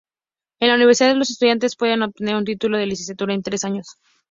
[0.59, 3.97] En la universidad, los estudiantes pueden obtener un título de licenciatura en tres años.